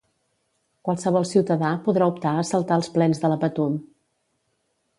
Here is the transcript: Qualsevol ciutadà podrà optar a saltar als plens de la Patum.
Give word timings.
Qualsevol 0.87 1.27
ciutadà 1.31 1.69
podrà 1.89 2.07
optar 2.13 2.31
a 2.39 2.47
saltar 2.53 2.77
als 2.81 2.89
plens 2.97 3.21
de 3.27 3.31
la 3.35 3.41
Patum. 3.45 3.77